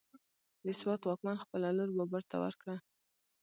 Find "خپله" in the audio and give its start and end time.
1.43-1.67